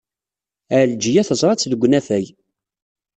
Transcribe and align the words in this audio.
Ɛelǧiya 0.79 1.23
teẓra-tt 1.27 1.69
deg 1.71 1.83
unafag. 1.85 2.25